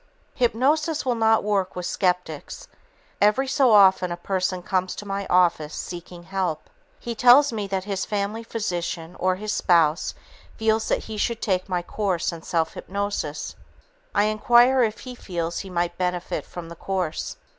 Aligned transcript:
Hypnosis 0.33 1.05
will 1.05 1.13
not 1.13 1.43
work 1.43 1.75
with 1.75 1.85
skeptics. 1.85 2.67
Every 3.21 3.47
so 3.47 3.71
often 3.71 4.09
such 4.09 4.17
a 4.17 4.23
person 4.23 4.63
comes 4.63 4.95
to 4.95 5.05
my 5.05 5.27
office 5.29 5.75
seeking 5.75 6.23
help. 6.23 6.71
He 6.97 7.13
tells 7.13 7.53
me 7.53 7.67
that 7.67 7.83
his 7.83 8.03
family 8.03 8.41
physician 8.41 9.15
or 9.19 9.35
his 9.35 9.53
spouse 9.53 10.15
feels 10.57 10.89
he 10.89 11.17
should 11.17 11.39
take 11.39 11.69
my 11.69 11.83
course 11.83 12.31
in 12.31 12.41
self 12.41 12.73
hypnosis. 12.73 13.55
I 14.15 14.23
inquire 14.23 14.81
if 14.81 15.01
he 15.01 15.13
feels 15.13 15.59
he 15.59 15.69
might 15.69 15.99
benefit 15.99 16.47
from 16.47 16.69
the 16.69 16.75
course. 16.75 17.37